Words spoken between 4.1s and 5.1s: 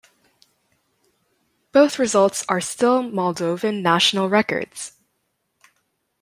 records.